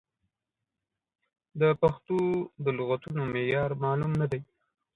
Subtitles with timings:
[1.59, 2.17] د پښتو
[2.63, 4.41] د لغتونو معیار معلوم نه دی.